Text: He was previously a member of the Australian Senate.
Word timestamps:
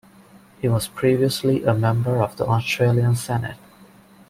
He 0.59 0.67
was 0.67 0.87
previously 0.87 1.63
a 1.63 1.75
member 1.75 2.23
of 2.23 2.35
the 2.35 2.47
Australian 2.47 3.15
Senate. 3.15 3.57